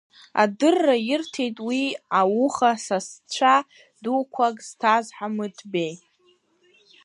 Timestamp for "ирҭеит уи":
1.13-1.81